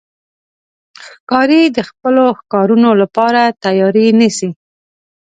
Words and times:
ښکاري 1.05 1.61
د 1.75 1.79
خپلو 1.89 2.25
ښکارونو 2.39 2.89
لپاره 3.01 3.41
تیاری 3.63 4.07
نیسي. 4.19 4.49